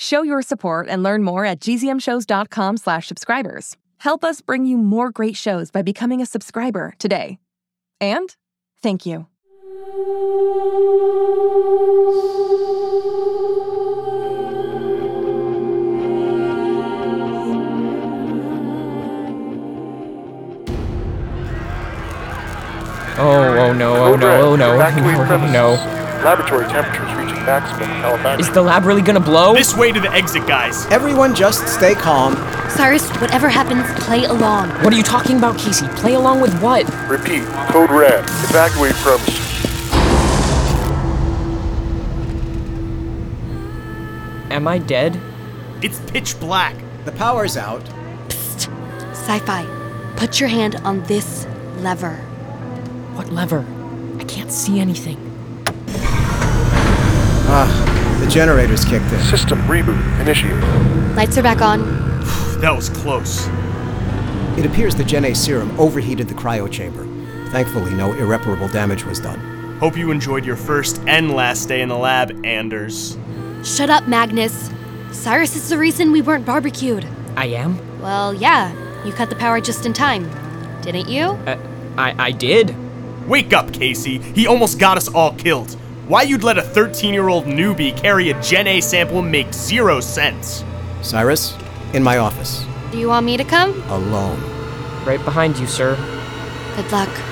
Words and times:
Show 0.00 0.22
your 0.22 0.40
support 0.40 0.88
and 0.88 1.02
learn 1.02 1.22
more 1.22 1.44
at 1.44 1.60
gzmshows.com 1.60 2.78
slash 2.78 3.06
subscribers. 3.06 3.76
Help 3.98 4.24
us 4.24 4.40
bring 4.40 4.64
you 4.64 4.78
more 4.78 5.10
great 5.10 5.36
shows 5.36 5.70
by 5.70 5.82
becoming 5.82 6.22
a 6.22 6.26
subscriber 6.26 6.94
today. 6.98 7.38
And 8.00 8.34
thank 8.82 9.04
you. 9.04 9.26
Oh, 23.22 23.58
oh 23.58 23.74
no, 23.74 23.96
oh 23.96 24.16
no, 24.16 24.40
oh 24.40 24.56
no, 24.56 24.76
evacuate 24.76 25.12
no, 25.18 25.26
premises. 25.26 25.52
no. 25.52 25.99
Laboratory 26.24 26.66
temperatures 26.66 27.10
reaching 27.14 27.42
maximum 27.46 27.88
Califax. 28.02 28.42
Is 28.42 28.52
the 28.52 28.60
lab 28.60 28.84
really 28.84 29.00
gonna 29.00 29.18
blow? 29.18 29.54
This 29.54 29.74
way 29.74 29.90
to 29.90 29.98
the 29.98 30.12
exit, 30.12 30.46
guys. 30.46 30.84
Everyone 30.86 31.34
just 31.34 31.66
stay 31.66 31.94
calm. 31.94 32.36
Cyrus, 32.68 33.08
whatever 33.22 33.48
happens, 33.48 33.86
play 34.04 34.24
along. 34.24 34.68
What 34.84 34.92
are 34.92 34.96
you 34.96 35.02
talking 35.02 35.38
about, 35.38 35.58
Casey? 35.58 35.88
Play 35.96 36.14
along 36.14 36.42
with 36.42 36.60
what? 36.60 36.84
Repeat. 37.08 37.44
Code 37.70 37.90
red. 37.90 38.20
Evacuate 38.50 38.92
premises. 38.96 39.40
Am 44.50 44.68
I 44.68 44.76
dead? 44.76 45.18
It's 45.80 46.00
pitch 46.00 46.38
black. 46.38 46.76
The 47.06 47.12
power's 47.12 47.56
out. 47.56 47.82
Sci-fi, 48.28 49.64
put 50.16 50.38
your 50.38 50.50
hand 50.50 50.76
on 50.84 51.02
this 51.04 51.46
lever. 51.78 52.16
What 53.14 53.32
lever? 53.32 53.64
I 54.18 54.24
can't 54.24 54.52
see 54.52 54.80
anything. 54.80 55.29
Ah, 57.52 58.20
the 58.22 58.30
generator's 58.30 58.84
kicked 58.84 59.12
in. 59.12 59.20
System 59.22 59.58
reboot 59.62 60.20
initiated. 60.20 60.62
Lights 61.16 61.36
are 61.36 61.42
back 61.42 61.60
on. 61.60 61.80
That 62.60 62.76
was 62.76 62.90
close. 62.90 63.48
It 64.58 64.66
appears 64.66 64.94
the 64.94 65.02
Gen 65.02 65.24
A 65.24 65.34
serum 65.34 65.74
overheated 65.80 66.28
the 66.28 66.34
cryo 66.34 66.70
chamber. 66.70 67.06
Thankfully, 67.50 67.92
no 67.94 68.12
irreparable 68.12 68.68
damage 68.68 69.04
was 69.04 69.18
done. 69.18 69.78
Hope 69.80 69.96
you 69.96 70.10
enjoyed 70.10 70.44
your 70.44 70.56
first 70.56 71.00
and 71.06 71.32
last 71.32 71.66
day 71.66 71.80
in 71.80 71.88
the 71.88 71.96
lab, 71.96 72.44
Anders. 72.44 73.16
Shut 73.64 73.88
up, 73.88 74.06
Magnus. 74.06 74.70
Cyrus 75.10 75.56
is 75.56 75.70
the 75.70 75.78
reason 75.78 76.12
we 76.12 76.20
weren't 76.20 76.44
barbecued. 76.44 77.06
I 77.34 77.46
am? 77.46 77.78
Well, 78.00 78.34
yeah, 78.34 78.72
you 79.04 79.12
cut 79.12 79.30
the 79.30 79.36
power 79.36 79.60
just 79.60 79.86
in 79.86 79.94
time. 79.94 80.30
Didn't 80.82 81.08
you? 81.08 81.24
Uh, 81.24 81.58
I, 81.96 82.26
I 82.26 82.30
did. 82.30 82.76
Wake 83.26 83.54
up, 83.54 83.72
Casey. 83.72 84.18
He 84.18 84.46
almost 84.46 84.78
got 84.78 84.98
us 84.98 85.08
all 85.08 85.34
killed. 85.34 85.79
Why 86.10 86.22
you'd 86.22 86.42
let 86.42 86.58
a 86.58 86.62
13 86.62 87.14
year 87.14 87.28
old 87.28 87.44
newbie 87.44 87.96
carry 87.96 88.30
a 88.30 88.42
Gen 88.42 88.66
A 88.66 88.80
sample 88.80 89.22
makes 89.22 89.56
zero 89.56 90.00
sense. 90.00 90.64
Cyrus, 91.02 91.56
in 91.94 92.02
my 92.02 92.18
office. 92.18 92.66
Do 92.90 92.98
you 92.98 93.06
want 93.06 93.24
me 93.24 93.36
to 93.36 93.44
come? 93.44 93.80
Alone. 93.88 94.40
Right 95.06 95.24
behind 95.24 95.56
you, 95.56 95.68
sir. 95.68 95.94
Good 96.74 96.90
luck. 96.90 97.29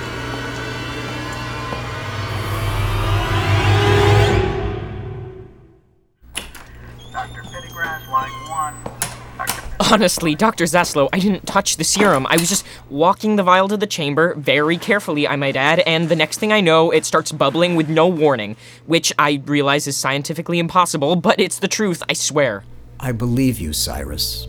Honestly, 9.90 10.34
Dr. 10.34 10.64
Zaslow, 10.64 11.08
I 11.14 11.18
didn't 11.18 11.46
touch 11.46 11.78
the 11.78 11.84
serum. 11.84 12.26
I 12.28 12.36
was 12.36 12.50
just 12.50 12.66
walking 12.90 13.36
the 13.36 13.42
vial 13.42 13.68
to 13.68 13.76
the 13.78 13.86
chamber, 13.86 14.34
very 14.34 14.76
carefully, 14.76 15.26
I 15.26 15.36
might 15.36 15.56
add, 15.56 15.80
and 15.80 16.10
the 16.10 16.16
next 16.16 16.38
thing 16.38 16.52
I 16.52 16.60
know, 16.60 16.90
it 16.90 17.06
starts 17.06 17.32
bubbling 17.32 17.74
with 17.74 17.88
no 17.88 18.06
warning, 18.06 18.56
which 18.84 19.14
I 19.18 19.42
realize 19.46 19.86
is 19.86 19.96
scientifically 19.96 20.58
impossible, 20.58 21.16
but 21.16 21.40
it's 21.40 21.58
the 21.58 21.68
truth, 21.68 22.02
I 22.06 22.12
swear. 22.12 22.64
I 23.00 23.12
believe 23.12 23.58
you, 23.58 23.72
Cyrus. 23.72 24.46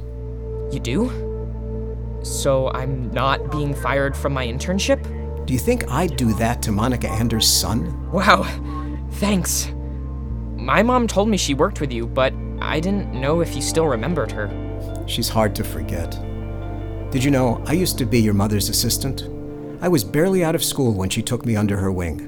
You 0.73 0.81
do? 0.81 2.19
So 2.21 2.69
I'm 2.71 3.09
not 3.11 3.50
being 3.50 3.73
fired 3.73 4.17
from 4.17 4.33
my 4.33 4.45
internship? 4.45 5.01
Do 5.45 5.53
you 5.53 5.59
think 5.59 5.89
I'd 5.89 6.17
do 6.17 6.33
that 6.33 6.61
to 6.63 6.73
Monica 6.73 7.07
Anders' 7.07 7.47
son? 7.47 8.11
Wow, 8.11 8.44
thanks. 9.13 9.71
My 10.57 10.83
mom 10.83 11.07
told 11.07 11.29
me 11.29 11.38
she 11.38 11.53
worked 11.53 11.79
with 11.79 11.94
you, 11.94 12.07
but 12.07 12.33
I 12.59 12.81
didn't 12.81 13.13
know 13.13 13.39
if 13.39 13.56
you 13.56 13.61
still 13.61 13.88
remembered 13.88 14.33
her. 14.33 14.69
She's 15.09 15.28
hard 15.28 15.56
to 15.56 15.64
forget. 15.64 16.12
Did 17.09 17.24
you 17.24 17.31
know 17.31 17.64
I 17.66 17.74
used 17.74 17.97
to 17.97 18.06
be 18.06 18.22
your 18.22 18.36
mother's 18.36 18.70
assistant? 18.70 19.28
I 19.81 19.88
was 19.88 20.03
barely 20.03 20.44
out 20.44 20.53
of 20.53 20.64
school 20.64 20.94
when 20.94 21.09
she 21.09 21.24
took 21.24 21.47
me 21.47 21.56
under 21.56 21.78
her 21.78 21.92
wing. 21.92 22.28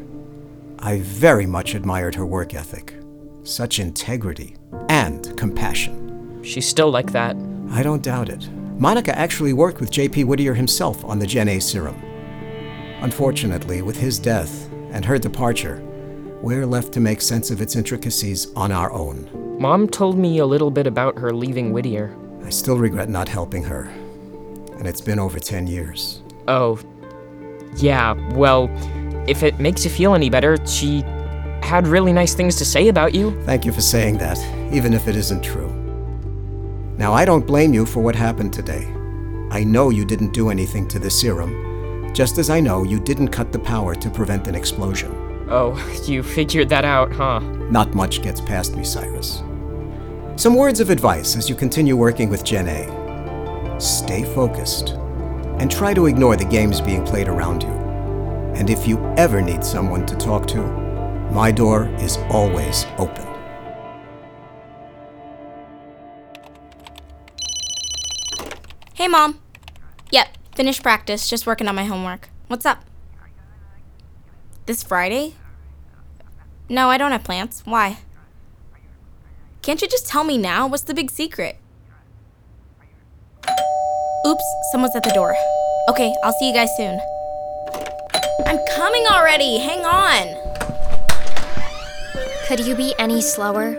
I 0.80 1.02
very 1.02 1.46
much 1.46 1.76
admired 1.76 2.16
her 2.16 2.26
work 2.26 2.56
ethic. 2.56 2.96
Such 3.44 3.78
integrity 3.78 4.56
and 4.90 5.38
compassion. 5.38 6.42
She's 6.44 6.68
still 6.68 6.90
like 6.90 7.12
that. 7.12 7.38
I 7.70 7.84
don't 7.84 8.02
doubt 8.02 8.30
it. 8.30 8.50
Monica 8.80 9.16
actually 9.16 9.54
worked 9.54 9.80
with 9.80 9.92
J.P. 9.92 10.24
Whittier 10.24 10.56
himself 10.56 11.06
on 11.06 11.20
the 11.20 11.28
Gen 11.28 11.50
A 11.50 11.60
serum. 11.60 12.02
Unfortunately, 13.02 13.84
with 13.84 13.98
his 13.98 14.18
death 14.18 14.72
and 14.92 15.06
her 15.06 15.20
departure, 15.20 15.84
we're 16.42 16.66
left 16.66 16.94
to 16.94 17.00
make 17.00 17.22
sense 17.22 17.52
of 17.52 17.62
its 17.62 17.76
intricacies 17.76 18.52
on 18.56 18.72
our 18.72 18.92
own. 18.92 19.30
Mom 19.60 19.88
told 19.88 20.18
me 20.18 20.40
a 20.40 20.46
little 20.48 20.72
bit 20.72 20.88
about 20.88 21.20
her 21.20 21.32
leaving 21.32 21.72
Whittier. 21.72 22.18
I 22.46 22.50
still 22.50 22.78
regret 22.78 23.10
not 23.10 23.28
helping 23.28 23.64
her, 23.64 23.84
and 24.78 24.88
it's 24.88 25.02
been 25.02 25.20
over 25.20 25.40
10 25.40 25.68
years. 25.68 26.22
Oh, 26.48 26.80
yeah, 27.78 28.14
well, 28.36 28.70
if 29.28 29.44
it 29.44 29.60
makes 29.60 29.84
you 29.86 29.92
feel 29.92 30.14
any 30.16 30.30
better, 30.30 30.58
she 30.66 31.02
had 31.62 31.88
really 31.88 32.12
nice 32.12 32.34
things 32.34 32.56
to 32.58 32.66
say 32.66 32.88
about 32.88 33.14
you. 33.14 33.40
Thank 33.44 33.66
you 33.66 33.72
for 33.72 33.82
saying 33.82 34.18
that, 34.18 34.38
even 34.74 34.94
if 34.94 35.08
it 35.08 35.16
isn't 35.16 35.44
true. 35.44 35.70
Now, 36.98 37.14
I 37.14 37.26
don't 37.26 37.48
blame 37.48 37.74
you 37.74 37.86
for 37.86 38.02
what 38.02 38.16
happened 38.16 38.54
today. 38.54 38.86
I 39.52 39.64
know 39.64 39.90
you 39.90 40.06
didn't 40.06 40.34
do 40.34 40.50
anything 40.50 40.88
to 40.90 41.00
the 41.00 41.10
serum, 41.10 42.14
just 42.14 42.38
as 42.38 42.50
I 42.50 42.60
know 42.60 42.84
you 42.84 43.00
didn't 43.00 43.30
cut 43.30 43.52
the 43.52 43.60
power 43.60 43.96
to 43.96 44.10
prevent 44.10 44.48
an 44.48 44.56
explosion. 44.56 45.12
Oh, 45.50 45.76
you 46.06 46.24
figured 46.24 46.70
that 46.70 46.86
out, 46.86 47.12
huh? 47.12 47.40
Not 47.70 47.94
much 47.94 48.22
gets 48.22 48.42
past 48.42 48.76
me, 48.76 48.84
Cyrus. 48.84 49.44
Some 50.42 50.56
words 50.56 50.80
of 50.80 50.90
advice 50.90 51.36
as 51.36 51.48
you 51.48 51.54
continue 51.54 51.96
working 51.96 52.28
with 52.28 52.44
Gen 52.44 52.68
A. 52.68 53.80
Stay 53.80 54.24
focused 54.24 54.90
and 55.60 55.70
try 55.70 55.94
to 55.94 56.08
ignore 56.08 56.36
the 56.36 56.46
games 56.46 56.82
being 56.82 57.06
played 57.06 57.28
around 57.28 57.62
you. 57.62 57.70
And 58.56 58.72
if 58.72 58.88
you 58.88 58.98
ever 59.18 59.40
need 59.40 59.64
someone 59.64 60.04
to 60.08 60.16
talk 60.16 60.48
to, 60.48 60.64
my 61.32 61.52
door 61.52 61.90
is 62.00 62.18
always 62.32 62.88
open. 62.98 63.24
Hey, 68.96 69.08
Mom. 69.08 69.40
Yep, 70.10 70.28
finished 70.56 70.82
practice, 70.82 71.30
just 71.30 71.46
working 71.46 71.68
on 71.68 71.76
my 71.76 71.86
homework. 71.86 72.30
What's 72.48 72.66
up? 72.66 72.84
This 74.66 74.82
Friday? 74.82 75.36
No, 76.68 76.90
I 76.90 76.98
don't 76.98 77.12
have 77.12 77.24
plans. 77.24 77.62
Why? 77.64 78.00
Can't 79.62 79.80
you 79.80 79.88
just 79.88 80.08
tell 80.08 80.24
me 80.24 80.40
now? 80.40 80.66
What's 80.66 80.84
the 80.84 80.94
big 80.96 81.12
secret? 81.12 81.58
Oops, 84.26 84.44
someone's 84.72 84.96
at 84.96 85.04
the 85.04 85.12
door. 85.12 85.36
Okay, 85.88 86.16
I'll 86.24 86.34
see 86.34 86.48
you 86.48 86.54
guys 86.54 86.70
soon. 86.78 87.00
I'm 88.48 88.60
coming 88.76 89.06
already. 89.06 89.60
Hang 89.60 89.86
on. 89.86 90.36
Could 92.48 92.62
you 92.62 92.76
be 92.76 92.96
any 92.98 93.22
slower? 93.22 93.76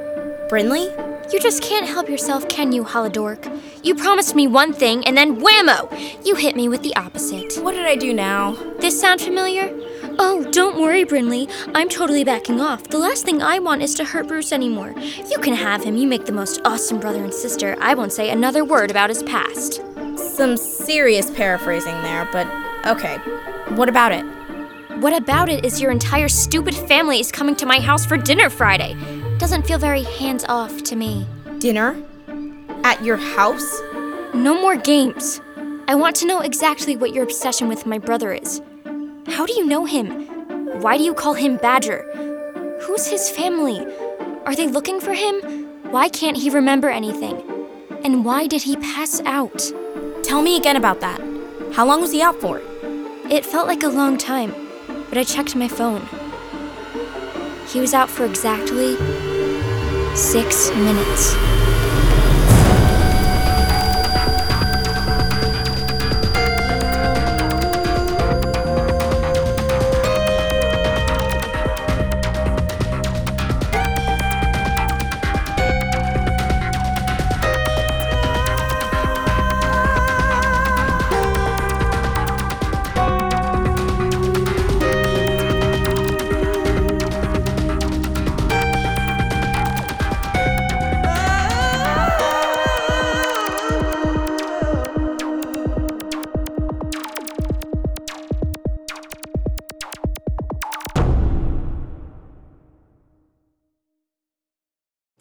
Brynleigh? 0.49 1.32
You 1.32 1.40
just 1.40 1.62
can't 1.62 1.87
help 1.87 2.08
yourself, 2.08 2.49
can 2.49 2.70
you, 2.70 2.85
Holodork? 2.85 3.61
You 3.82 3.96
promised 3.96 4.37
me 4.37 4.46
one 4.46 4.73
thing 4.73 5.05
and 5.05 5.17
then 5.17 5.40
whammo! 5.40 5.90
You 6.25 6.37
hit 6.37 6.55
me 6.55 6.69
with 6.69 6.82
the 6.82 6.94
opposite. 6.94 7.55
What 7.62 7.73
did 7.73 7.87
I 7.87 7.96
do 7.96 8.12
now? 8.12 8.52
This 8.78 9.00
sound 9.00 9.20
familiar? 9.20 9.73
Oh, 10.19 10.47
don't 10.53 10.81
worry, 10.81 11.05
Brynleigh. 11.05 11.50
I'm 11.75 11.88
totally 11.88 12.25
backing 12.25 12.61
off. 12.61 12.85
The 12.85 12.99
last 12.99 13.25
thing 13.25 13.43
I 13.43 13.59
want 13.59 13.82
is 13.82 13.94
to 13.94 14.05
hurt 14.05 14.29
Bruce 14.29 14.53
anymore. 14.53 14.94
You 14.99 15.38
can 15.38 15.55
have 15.55 15.82
him. 15.82 15.97
You 15.97 16.06
make 16.06 16.26
the 16.26 16.32
most 16.32 16.61
awesome 16.64 17.00
brother 17.00 17.23
and 17.23 17.32
sister. 17.32 17.76
I 17.81 17.94
won't 17.94 18.12
say 18.12 18.31
another 18.31 18.64
word 18.64 18.91
about 18.91 19.11
his 19.11 19.23
past. 19.23 19.81
Some 20.17 20.56
serious 20.56 21.31
paraphrasing 21.31 21.94
there, 22.03 22.29
but 22.32 22.47
okay. 22.87 23.17
What 23.75 23.88
about 23.88 24.12
it? 24.12 24.25
What 25.00 25.14
about 25.14 25.49
it 25.49 25.64
is 25.64 25.81
your 25.81 25.91
entire 25.91 26.29
stupid 26.29 26.75
family 26.75 27.19
is 27.19 27.32
coming 27.32 27.56
to 27.56 27.67
my 27.67 27.81
house 27.81 28.05
for 28.05 28.17
dinner 28.17 28.50
Friday. 28.50 28.97
Doesn't 29.38 29.67
feel 29.67 29.79
very 29.79 30.03
hands 30.03 30.44
off 30.49 30.82
to 30.85 30.97
me. 30.97 31.26
Dinner? 31.59 32.00
At 32.85 33.03
your 33.03 33.17
house? 33.17 33.81
No 34.35 34.55
more 34.61 34.76
games. 34.76 35.41
I 35.88 35.94
want 35.94 36.17
to 36.17 36.26
know 36.26 36.41
exactly 36.41 36.97
what 36.97 37.12
your 37.12 37.25
obsession 37.25 37.69
with 37.69 37.87
my 37.87 37.99
brother 37.99 38.32
is. 38.32 38.62
How 39.29 39.47
do 39.47 39.53
you 39.55 39.65
know 39.67 39.85
him? 39.85 40.27
Why 40.83 40.99
do 40.99 41.05
you 41.05 41.15
call 41.15 41.35
him 41.35 41.57
Badger? 41.57 42.03
Who's 42.83 43.07
his 43.07 43.31
family? 43.31 43.87
Are 44.45 44.57
they 44.57 44.67
looking 44.67 45.01
for 45.01 45.13
him? 45.13 45.41
Why 45.91 46.09
can't 46.09 46.37
he 46.37 46.51
remember 46.51 46.91
anything? 46.91 47.41
And 48.05 48.25
why 48.25 48.47
did 48.47 48.63
he 48.63 48.77
pass 48.77 49.21
out? 49.21 49.71
Tell 50.25 50.43
me 50.43 50.57
again 50.57 50.77
about 50.77 51.01
that. 51.01 51.21
How 51.73 51.87
long 51.87 52.01
was 52.01 52.11
he 52.13 52.21
out 52.21 52.41
for? 52.41 52.61
It 53.31 53.47
felt 53.47 53.69
like 53.69 53.85
a 53.85 53.89
long 53.89 54.19
time, 54.19 54.55
but 55.09 55.17
I 55.17 55.25
checked 55.25 55.55
my 55.55 55.69
phone. 55.69 56.03
He 57.69 57.81
was 57.81 57.95
out 57.95 58.11
for 58.11 58.25
exactly 58.25 58.97
six 60.17 60.71
minutes. 60.71 61.62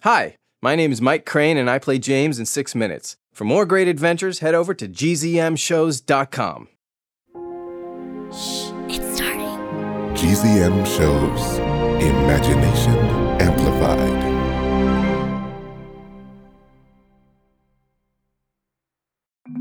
Hi, 0.03 0.35
my 0.63 0.75
name 0.75 0.91
is 0.91 0.99
Mike 0.99 1.27
Crane 1.27 1.57
and 1.57 1.69
I 1.69 1.77
play 1.77 1.99
James 1.99 2.39
in 2.39 2.47
6 2.47 2.73
Minutes. 2.73 3.17
For 3.33 3.43
more 3.45 3.67
great 3.67 3.87
adventures, 3.87 4.39
head 4.39 4.55
over 4.55 4.73
to 4.73 4.87
gzmshows.com. 4.87 6.67
Shh, 8.31 8.71
It's 8.89 9.15
starting. 9.15 9.59
GZM 10.17 10.87
shows 10.87 11.59
Imagination 12.01 12.97
Amplified. 13.39 14.31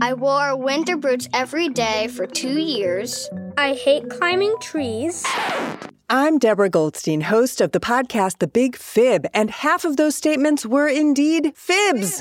I 0.00 0.14
wore 0.14 0.56
winter 0.56 0.96
boots 0.96 1.28
every 1.34 1.68
day 1.68 2.08
for 2.08 2.26
two 2.26 2.58
years. 2.58 3.28
I 3.58 3.74
hate 3.74 4.08
climbing 4.08 4.54
trees. 4.62 5.22
I'm 6.12 6.38
Deborah 6.38 6.68
Goldstein, 6.68 7.20
host 7.20 7.60
of 7.60 7.70
the 7.70 7.78
podcast 7.78 8.38
The 8.38 8.48
Big 8.48 8.74
Fib, 8.74 9.28
and 9.32 9.48
half 9.48 9.84
of 9.84 9.96
those 9.96 10.16
statements 10.16 10.66
were 10.66 10.88
indeed 10.88 11.52
fibs. 11.54 12.20